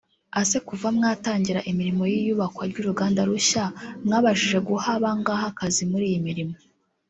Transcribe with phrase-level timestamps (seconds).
[0.41, 3.65] ese kuva mwatangira imirimo y’iyubakwa ry’uruganda rushya
[4.05, 6.55] mwabashije guha bangaye akazi muri iyi mirimo